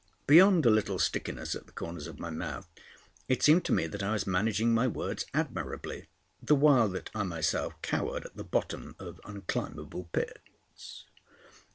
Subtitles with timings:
[0.25, 2.67] Beyond a little stickiness at the corners of my mouth,
[3.27, 6.07] it seemed to me that I was managing my words admirably;
[6.41, 11.05] the while that I myself cowered at the bottom of unclimbable pits.